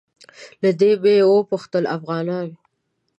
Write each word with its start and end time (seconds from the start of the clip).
له 0.61 0.69
ده 0.79 0.89
مې 1.01 1.15
وپوښتل 1.29 1.83
افغانان. 1.95 2.47